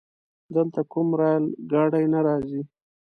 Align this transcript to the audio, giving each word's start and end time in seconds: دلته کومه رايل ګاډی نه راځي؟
دلته 0.55 0.81
کومه 0.91 1.13
رايل 1.21 1.45
ګاډی 1.71 2.05
نه 2.13 2.19
راځي؟ 2.27 2.61